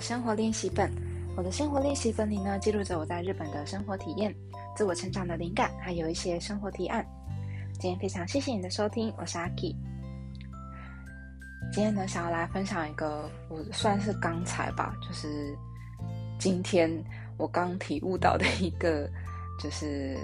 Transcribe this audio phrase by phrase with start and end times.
[0.00, 0.90] 生活练习本。
[1.36, 4.34] 我的生活练习本里呢，记录着我在日本的生活体验、
[4.74, 7.06] 自我成长的灵感，还有一些生活提案。
[7.78, 9.74] 今天非常谢谢你的收听，我是阿 K。
[11.72, 15.56] 今天呢，想要来分享一个我算是刚才吧，就是
[16.38, 16.90] 今天
[17.38, 19.08] 我刚体悟到的一个，
[19.62, 20.18] 就是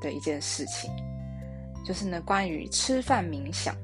[0.00, 0.90] 的一件事情，
[1.84, 3.74] 就是呢，关于吃饭冥想。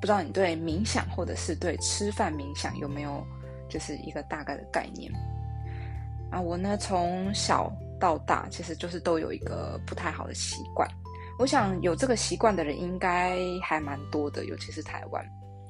[0.00, 3.26] 不知道你对冥想或者是对吃饭冥想有没有
[3.70, 5.10] 就是一个大概的概念
[6.30, 6.38] 啊？
[6.38, 10.88] 我呢从小到大其实就是都有一个不太好的习惯，
[11.38, 15.24] 我想有这个习惯的人应该还蛮多的，尤其是台湾，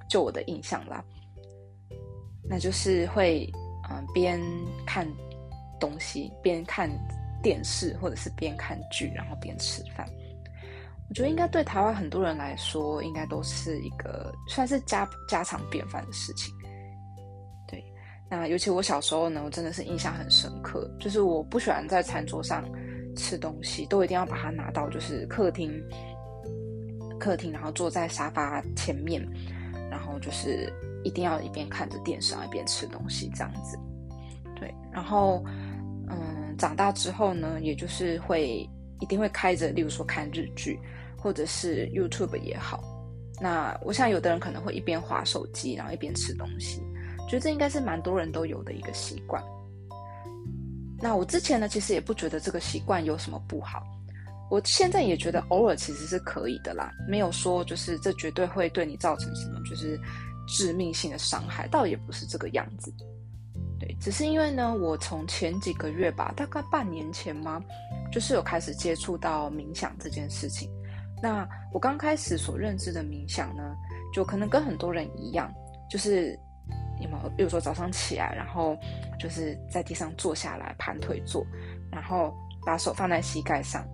[0.09, 1.05] 就我的印象啦，
[2.49, 3.49] 那就是会
[3.91, 4.41] 嗯边
[4.87, 5.07] 看
[5.79, 6.91] 东西边看
[7.43, 10.09] 电视或者是边看剧，然后边吃饭。
[11.09, 16.55] 我觉得应该对台湾很多人来说，应该都是一个算是家家常便饭的事情。
[18.31, 22.65] 那尤其我小时候呢，我真的是印象很深刻，就是我不喜欢在餐桌上
[23.17, 25.71] 吃东西，都一定要把它拿到就是客厅，
[27.19, 29.21] 客厅，然后坐在沙发前面，
[29.91, 30.73] 然后就是
[31.03, 33.77] 一定要一边看着电视，一边吃东西这样子。
[34.55, 35.45] 对，然后
[36.09, 38.67] 嗯，长大之后呢，也就是会
[39.01, 40.79] 一定会开着，例如说看日剧。
[41.23, 42.83] 或者是 YouTube 也好，
[43.43, 46.81] 那我想有的人可能会一边划手机，然后一边吃东西，
[47.31, 49.41] 觉得这应该是蛮多人都有的一个习惯。
[51.01, 53.87] 那我之前呢，其实也不觉得这个习惯有什么不好，
[54.51, 59.99] 我现在也觉得偶尔其实是可以的啦，没有说就是这绝对会对你造成什么就是
[60.49, 62.93] 致命性的伤害，倒也不是这个样子。
[63.79, 67.63] 对，只是因为呢，我从前几个月吧，大概半年前嘛，
[68.13, 70.69] 就是有开始接触到冥想这件事情。
[71.23, 73.75] 那我刚开始所认知的冥想呢，
[74.13, 75.51] 就可能跟很多人一样，
[75.89, 76.39] 就是
[77.01, 78.77] 有没有，比如说早上起来，然后
[79.19, 81.45] 就是在地上坐下来，盘腿坐，
[81.91, 82.35] 然后
[82.65, 83.87] 把手放在膝盖上，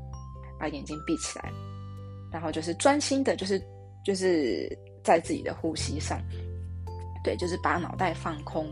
[0.59, 1.50] 把眼睛闭起来，
[2.33, 3.62] 然后就是专心的，就是
[4.05, 4.69] 就是
[5.05, 6.21] 在自己的呼吸上，
[7.22, 8.69] 对，就是把脑袋放空，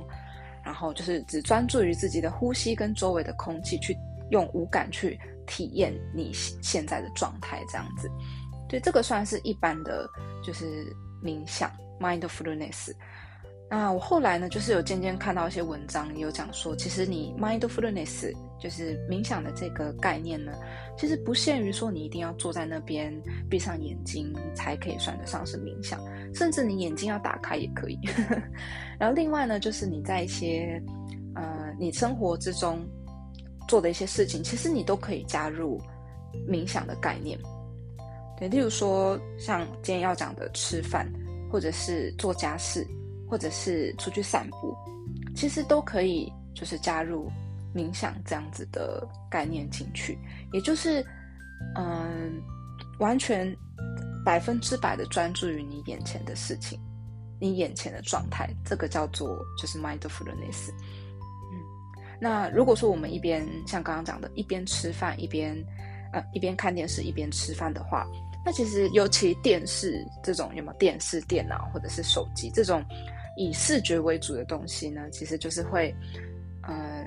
[0.64, 3.96] 然后就是只专注于自己的呼吸跟周围的空气，去
[4.30, 8.10] 用五感去体验你现在的状态，这样子。
[8.68, 10.08] 对，这个算是一般的，
[10.42, 10.84] 就是
[11.22, 12.90] 冥想 （mindfulness）。
[13.76, 20.52] 那我后来呢，就是有渐渐看到一些文章，有讲说，其实你 mindfulness 就是冥想的这个概念呢，
[20.96, 23.12] 其实不限于说你一定要坐在那边
[23.50, 26.00] 闭上眼睛才可以算得上是冥想，
[26.32, 27.98] 甚至你眼睛要打开也可以。
[28.96, 30.80] 然后另外呢，就是你在一些
[31.34, 32.78] 呃你生活之中
[33.66, 35.80] 做的一些事情，其实你都可以加入
[36.48, 37.36] 冥想的概念。
[38.38, 41.12] 对，例如说像今天要讲的吃饭，
[41.50, 42.86] 或者是做家事，
[43.34, 44.76] 或者是出去散步，
[45.34, 47.28] 其实都可以就是加入
[47.74, 50.16] 冥想这样子的概念进去，
[50.52, 51.04] 也就是
[51.74, 52.40] 嗯，
[53.00, 53.52] 完全
[54.24, 56.78] 百分之百的专注于你眼前的事情，
[57.40, 60.70] 你眼前的状态，这个叫做就是 mindfulness。
[60.70, 61.58] 嗯，
[62.20, 65.56] 那如果说我们一边像刚刚讲的，一边吃饭一边
[66.12, 68.06] 呃一边看电视一边吃饭的话。
[68.46, 72.84] 那其实，尤其电视这种有没有电视、电脑或者是手机这种
[73.36, 75.08] 以视觉为主的东西呢？
[75.10, 75.94] 其实就是会，
[76.62, 77.04] 呃，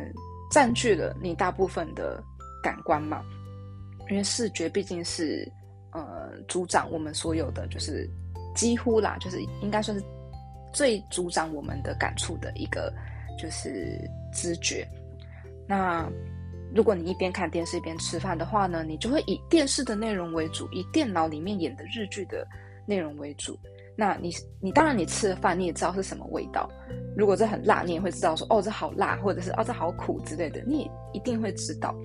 [0.51, 2.23] 占据了你大部分的
[2.61, 3.23] 感官嘛。
[4.09, 5.51] 因为视觉毕竟是
[5.91, 8.09] 呃，主掌我们所有的，就是
[8.55, 10.03] 几乎啦，就是应该算是
[10.73, 12.93] 最主掌我们的感触的一个，
[13.37, 13.99] 就是
[14.33, 14.87] 知觉。
[15.67, 16.09] 那。
[16.75, 22.45] 如果你一边看电视一边吃饭的话呢，你就会以电视的内容为主，以电脑里面演的日剧的
[22.85, 23.57] 内容为主。
[23.97, 24.31] 那你
[24.61, 26.69] 你当然你吃了饭你也知道是什么味道。
[27.17, 31.95] 如果这很辣，你也会知道说哦这好辣，或者是哦这好苦之类的，你也一定会知道。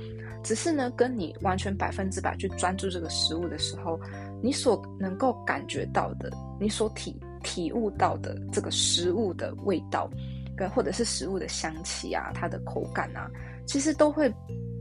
[0.42, 4.00] 只是呢，跟你完全百分之百去专注这个食物的时候，
[4.43, 10.11] 你所能够感觉到的，你所体体悟到的这个食物的味道，
[10.56, 13.31] 跟或者是食物的香气啊，它的口感啊。
[13.64, 14.32] 其实都会，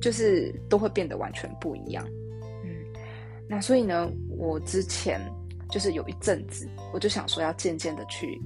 [0.02, 2.04] 就是都会变得完全不一样，
[2.64, 2.70] 嗯，
[3.48, 5.22] 那所以呢，我之前
[5.72, 8.40] 就是有一阵子，我就想说要渐渐的去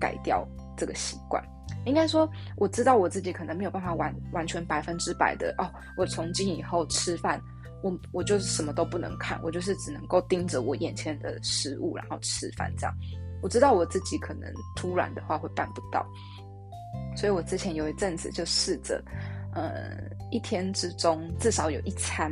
[0.00, 0.46] 改掉
[0.76, 1.42] 这个习惯。
[1.84, 7.40] 应该说，我知道我自己可能没有办法完完全百分之百的哦，我从今以后吃饭，
[7.82, 12.94] 我我就是什么都不能看，我就是只能够盯着我眼前的食物，然后吃饭这样。
[13.42, 16.06] 我知道我自己可能突然的话会办不到，
[17.16, 19.02] 所以我之前有一阵子就试着。
[19.54, 19.98] 呃，
[20.30, 22.30] 一天之中至少有一餐，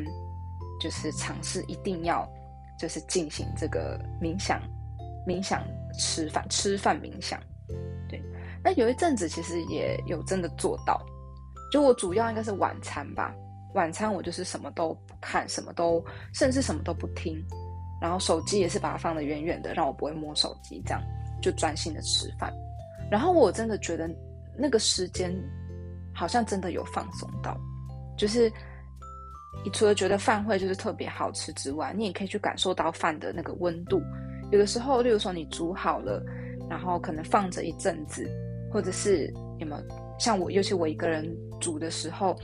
[0.78, 2.28] 就是尝试一定要
[2.78, 4.61] 就是进行这个冥想，
[5.26, 5.62] 冥想
[5.99, 7.40] 吃饭，吃饭冥想。
[8.08, 8.23] 对，
[8.62, 11.00] 那有一阵子其实也有真的做到，
[11.73, 13.34] 就我主要应该是晚餐吧，
[13.75, 17.37] 晚餐我就是什么都不看，什么都甚至什么都不听，
[18.00, 21.02] 然后手机也是把它放得远远的，让我不会摸手机，这样
[21.43, 22.52] 就专心的吃饭。
[23.11, 24.11] 然后我真的觉得
[24.56, 25.34] 那个时间
[26.14, 27.56] 好像真的有放松到，
[28.17, 28.52] 就是
[29.64, 34.00] 你除了觉得饭会就是特别好吃之外，你也可以去感受到饭的那个温度。
[34.53, 36.23] 有的时候，例如说你煮好了，
[36.70, 38.29] 然后可能放着一阵子，
[38.73, 39.82] 或者是有没有
[40.20, 42.37] 像我，尤其我一个人煮的时候，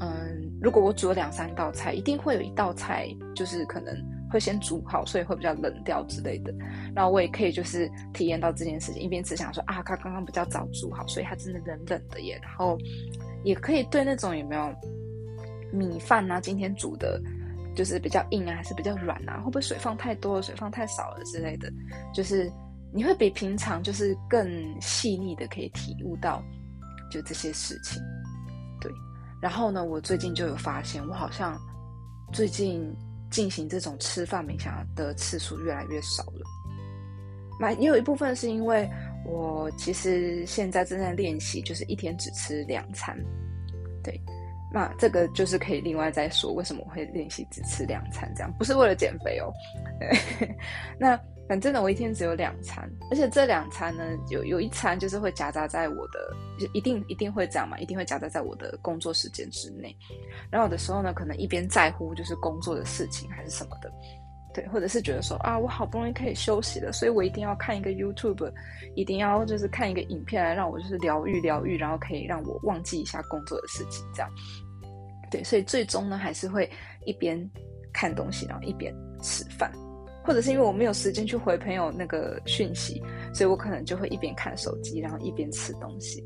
[0.00, 3.96] 嗯，如果我煮了两三道菜，一定会有一道菜就是可能
[4.30, 6.52] 会先煮好，所以会比较冷掉之类的。
[6.94, 12.38] 然后我也可以就是体验到这件事情，一边吃想说啊，它刚刚比较早煮好，所以它真的冷冷的耶。
[12.42, 12.76] 然后
[13.44, 14.74] 也可以对那种有没有
[15.72, 17.20] 米饭啊，今天煮的。
[17.72, 19.38] 就是比较硬啊，还是比较软啊？
[19.38, 21.72] 会不会水放太多了，水放太少了之类的？
[22.12, 22.50] 就是
[22.92, 24.44] 你会比平常就是更
[24.80, 26.42] 细腻的可以体悟到
[27.12, 28.02] 就这些事情，
[28.80, 28.90] 对。
[29.40, 31.56] 然后呢，我最近就有发现，我好像
[32.32, 32.92] 最近
[33.30, 36.42] 进行这种吃饭冥想的次数越来越少了。
[37.60, 38.90] 蛮也有一部分是因为
[39.24, 43.16] 我其实现在正在练习，就是一天只吃两餐，
[44.02, 44.20] 对。
[44.72, 49.52] 那这个就是可以另外再说，为什么我会练习只吃两餐这样，不是为了减肥哦。
[50.98, 51.18] 那
[51.48, 59.94] 反正呢，我一天只有两餐，而且这两餐呢，有有一餐就是会夹杂在我的，一定一定会这样嘛，一定会夹杂在我的工作时间之内。
[60.48, 63.92] 然后有的时候呢，可能一边在乎就是工作的事情还是什么的。
[64.52, 68.52] 对，或者是觉得说啊，我好不容易可以休息了，所以我一定要看一个 YouTube，
[68.96, 74.30] 一定要就是看一个影片来让我就是疗愈疗愈，然后可以让我忘记一下工作的事情，这样。
[75.30, 76.68] 对，所以最终呢，还是会
[77.06, 77.38] 一边
[77.92, 78.92] 看东西，然后一边
[79.22, 79.70] 吃饭，
[80.24, 83.00] 或者是因为我没有时间去回朋友那个讯息，
[83.32, 86.20] 所以我可能就会一边看手机，然后一边吃东西。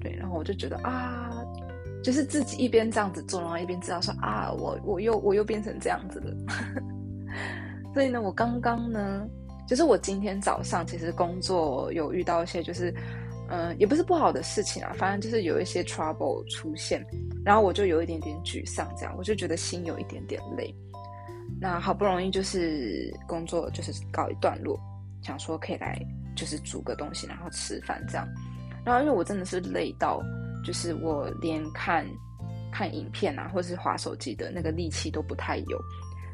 [0.00, 1.32] 对，然后我就觉得啊，
[2.04, 6.32] 就是自己一边这样子做，然后一边知道说啊，我我又我又变成这样子了。
[7.92, 9.26] 所以呢，我刚刚呢，
[9.68, 12.92] 就是我今天早上其实工作有遇到一些，就是，
[13.48, 17.04] 嗯，也不是不好的事情啊，反正就是有一些 trouble 出现，
[17.44, 20.74] 然后我就有一点点沮丧，这样我就觉得心有一点点累。
[21.60, 24.78] 那好不容易就是工作就是告一段落，
[25.22, 25.96] 想说可以来
[26.34, 28.26] 就是煮个东西，然后吃饭这样。
[28.84, 30.20] 然后因为我真的是累到，
[30.64, 32.04] 就是我连看
[32.72, 35.80] 看影片啊，或是划手机的那个力气都不太有。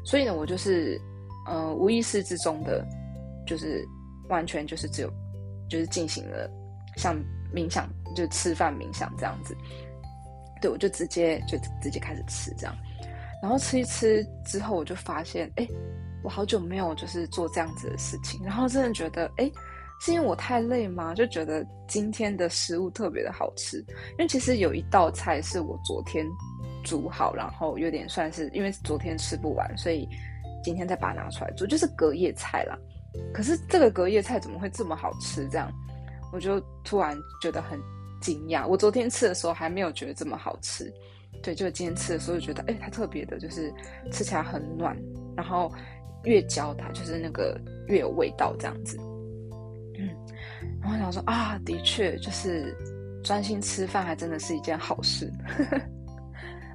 [0.03, 0.99] 所以呢，我就是，
[1.47, 2.85] 呃，无意识之中的，
[3.45, 3.87] 就是
[4.29, 5.11] 完全就是只有，
[5.69, 6.49] 就是进行了
[6.97, 7.15] 像
[7.53, 9.55] 冥想，就吃饭冥想这样子。
[10.61, 12.75] 对，我就直接就直接开始吃这样，
[13.41, 15.67] 然后吃一吃之后，我就发现，哎，
[16.23, 19.51] 我好久没有就是做这样子的事情，然后真的觉得，哎，
[19.99, 21.13] 是因为我太累吗？
[21.13, 23.77] 就觉得今天的食物特别的好吃，
[24.11, 26.25] 因为其实有一道菜是我昨天。
[26.83, 30.07] 煮好，然后有点算是因为昨天吃不完，所以
[30.63, 32.77] 今天再把它拿出来煮，就是隔夜菜啦。
[33.33, 35.47] 可是这个隔夜菜怎么会这么好吃？
[35.49, 35.69] 这样
[36.31, 37.77] 我就突然觉得很
[38.21, 38.65] 惊讶。
[38.65, 40.89] 我昨天吃的时候还没有觉得这么好吃，
[41.43, 43.73] 对，就今天吃的时候就觉得，哎，它特别的，就是
[44.11, 44.97] 吃起来很暖，
[45.35, 45.69] 然后
[46.23, 48.97] 越嚼它就是那个越有味道这样子。
[49.99, 50.07] 嗯，
[50.81, 52.73] 然后想说啊，的确就是
[53.23, 55.29] 专心吃饭还真的是一件好事。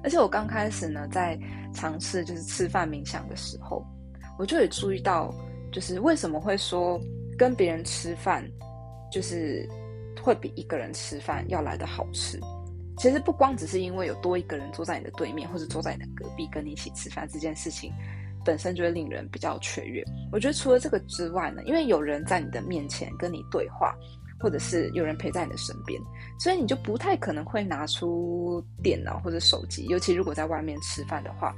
[0.07, 1.37] 而且我刚开始呢，在
[1.73, 3.85] 尝试就是吃饭冥想的时候，
[4.39, 5.35] 我就有注意到，
[5.69, 6.97] 就是为什么会说
[7.37, 8.41] 跟别人吃饭，
[9.11, 9.67] 就是
[10.23, 12.39] 会比一个人吃饭要来的好吃。
[12.97, 17.91] 其实不光只是因为有多一个人坐在你的对面，或者坐在你的隔壁跟你一起吃饭这件事情，
[18.45, 20.01] 本身就会令人比较雀跃。
[20.31, 23.93] 我觉得除了这个之外呢，因为有人在你的面前跟你对话。
[24.39, 25.99] 或者是有人陪在你的身边，
[26.39, 31.55] 所以你就不太可能会拿出电脑或者手机，尤其如果在外面吃饭的话，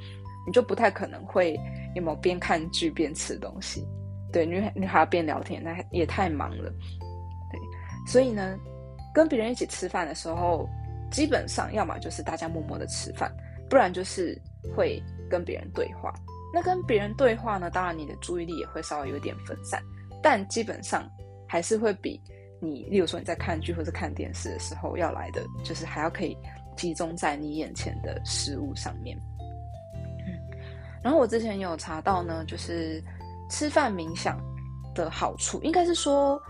[0.48, 1.60] 你就不太可能会
[1.94, 3.86] 有没有边看剧边吃东西，
[4.32, 6.72] 对，你你还要边聊天，那也太忙了，
[7.52, 7.60] 对，
[8.08, 8.58] 所以呢，
[9.14, 10.68] 跟别人一起吃饭的时候，
[11.12, 13.30] 基本上要么就是大家默默的吃饭，
[13.70, 14.42] 不然就是
[14.74, 16.14] 会跟别人对话。
[16.54, 19.84] 那跟别人对话呢，当然你的注意力也会稍微有点分散，
[20.24, 21.08] 但基本上
[21.46, 22.20] 还是会比。
[22.60, 26.38] 你，例如说你在看剧或者看电视的时候，要来的就是还要可以
[26.76, 29.18] 集中在你眼前的食物上面。
[30.28, 30.34] 嗯，
[31.02, 33.04] 然后我之前有查到呢，就是
[33.50, 34.40] 吃饭冥想
[34.94, 36.42] 的好处，应该是说，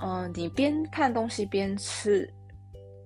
[0.00, 2.32] 嗯，你边看东西边吃，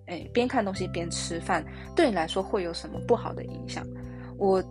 [0.07, 1.65] 哎，边看东西边吃饭，
[1.97, 3.87] 对你来说会有什么不好的影响？
[4.39, 4.63] 我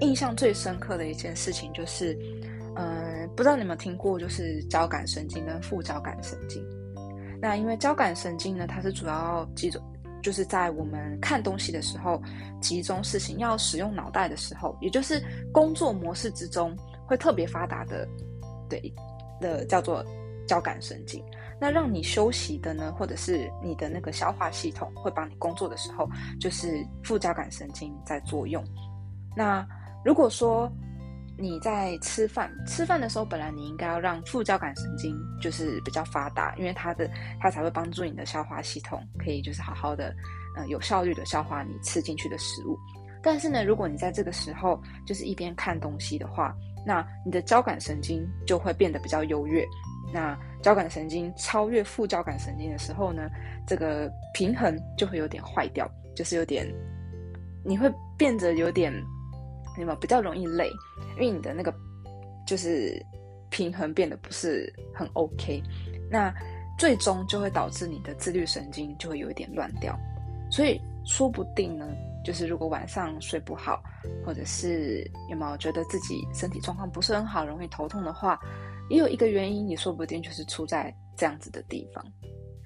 [0.00, 2.16] 印象最深刻的一件事情就是，
[2.76, 6.62] 嗯，不知道你有没有听过，就是交感神经跟副交感神经。
[7.40, 9.82] 那因为交感神经呢，它是主要集中，
[10.22, 12.20] 就是在我们看东西的时候
[12.60, 16.76] 集中事情，要使用脑袋的时候，也就是工作模式之中
[17.06, 18.06] 会特别发达的，
[18.68, 18.94] 对
[19.40, 20.04] 的叫做
[20.46, 21.22] 交感神经。
[21.58, 26.06] 那让你休息的呢，或者是你的那个消化系统会帮你工作的时候，
[26.38, 28.62] 就是副交感神经在作用。
[29.34, 29.66] 那
[30.04, 30.70] 如果说
[31.38, 40.14] 你在吃饭，吃饭的时候，本来你应该要让副交感神经就是比较发达，因为它的它才会帮助你的消化系统可以就是好好的，
[40.56, 42.78] 呃，有效率的消化你吃进去的食物。
[43.22, 46.54] 但是呢，如果你在这个时候就是一边看东西的话，
[46.86, 49.62] 那你的交感神经就会变得比较优越。
[50.14, 53.28] 那交感神经超越副交感神经的时候呢，
[53.66, 56.66] 这个平衡就会有点坏掉，就是有点
[57.62, 58.90] 你会变得有点。
[59.76, 60.70] 你们比较容易累，
[61.14, 61.74] 因为你的那个
[62.46, 63.00] 就是
[63.50, 65.62] 平衡变得不是很 OK，
[66.10, 66.32] 那
[66.78, 69.98] 最终就会导致你的自律神经就会有一点乱掉。
[70.50, 71.86] 所以说不定呢，
[72.24, 73.82] 就是如果晚上睡不好，
[74.24, 78.40] 或者是有没有觉得自己身体状况不是很好，容易头痛的话，
[78.88, 82.04] 也有一个原因，你说不定就是出在这样子的地方。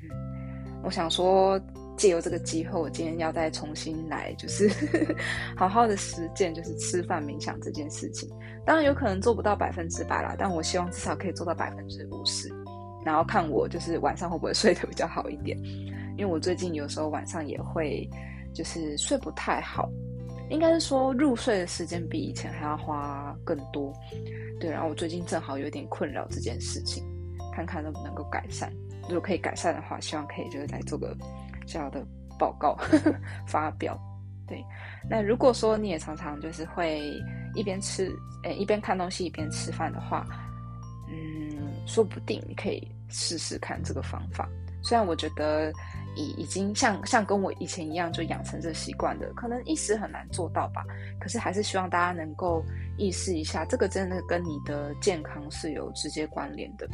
[0.02, 1.60] 嗯，我想说。
[2.00, 4.70] 借由这个机会，我今天要再重新来，就是
[5.54, 8.26] 好好的实践，就是吃饭冥想这件事情。
[8.64, 12.50] 当然有可能做不到百分之百啦，但我希望至少可以做到百分之五十。
[13.04, 15.58] 然后看我就是晚上会不会睡得比较好一点，
[16.16, 18.08] 因为我最近有时候晚上也会
[18.54, 19.90] 就是睡不太好，
[20.48, 23.92] 应该是说入睡的时间比以前还要花更多。
[24.58, 27.04] 对，然后我最近正好有点困扰这件事情，
[27.54, 28.72] 看看能不能够改善。
[29.02, 31.14] 如果可以改善的话，希望可以就是来做个。
[31.70, 32.04] 小的
[32.38, 32.76] 报告
[33.46, 33.98] 发表，
[34.46, 34.64] 对。
[35.08, 37.00] 那如果说你也常常就是会
[37.54, 38.12] 一边吃，
[38.42, 40.26] 诶，一边看东西一边吃饭的话，
[41.08, 44.48] 嗯，说不定你可以试试看这个方法。
[44.82, 45.70] 虽然我觉得
[46.16, 50.82] 已已经像像跟我以前一样就养成这习惯的，可能一时很难做到吧。
[51.20, 52.64] 可是还是希望大家能够
[52.96, 56.88] 意识一下，这个真的跟你的健康是有直接关联的。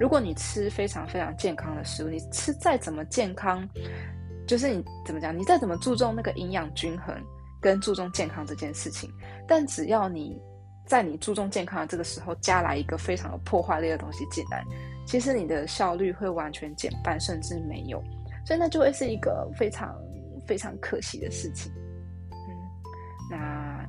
[0.00, 3.66] 如果你吃非常非常健康的食物，你吃再怎么健康。
[4.46, 7.14] 就是你怎么讲，你再怎么注重那个营养均衡
[7.60, 9.10] 跟注重健康这件事情，
[9.46, 10.40] 但只要你
[10.86, 14.64] 在你注重健康的这个时候加来一个非常有破坏力的东西进来，
[15.04, 18.00] 其实你的效率会完全减半，甚至没有，
[18.44, 19.96] 所以那就会是一个非常
[20.46, 21.72] 非常可惜的事情。
[22.30, 22.54] 嗯，
[23.30, 23.84] 那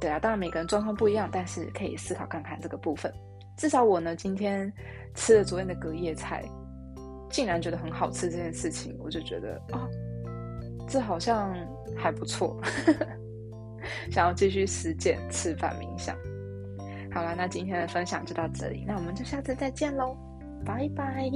[0.00, 3.12] 对啊，当然每个人状况不一样，但是可以思考看看这个部分。
[3.56, 4.72] 至少我呢，今天
[5.14, 6.42] 吃了昨天的隔夜菜。
[7.34, 9.88] 竟然觉得很好吃这件事情，我就觉得啊，
[10.86, 11.52] 这好像
[11.96, 12.56] 还不错，
[14.08, 16.16] 想要继续实践吃饭冥想。
[17.12, 20.16] 好了，那今天的分享就到这里，那我们就下次再见喽，
[20.64, 21.28] 拜拜。